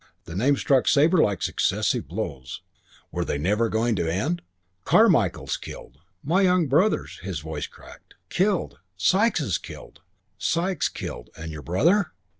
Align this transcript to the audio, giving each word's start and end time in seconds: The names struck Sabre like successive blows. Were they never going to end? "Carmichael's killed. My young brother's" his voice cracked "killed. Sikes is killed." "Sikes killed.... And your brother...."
The 0.25 0.33
names 0.35 0.59
struck 0.61 0.87
Sabre 0.87 1.19
like 1.19 1.43
successive 1.43 2.07
blows. 2.07 2.63
Were 3.11 3.23
they 3.23 3.37
never 3.37 3.69
going 3.69 3.95
to 3.97 4.11
end? 4.11 4.41
"Carmichael's 4.83 5.57
killed. 5.57 5.99
My 6.23 6.41
young 6.41 6.65
brother's" 6.65 7.19
his 7.21 7.41
voice 7.41 7.67
cracked 7.67 8.15
"killed. 8.27 8.79
Sikes 8.97 9.41
is 9.41 9.59
killed." 9.59 10.01
"Sikes 10.39 10.89
killed.... 10.89 11.29
And 11.37 11.51
your 11.51 11.61
brother...." 11.61 12.13